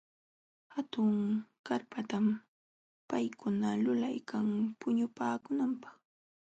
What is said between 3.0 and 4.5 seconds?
paykuna lulaykan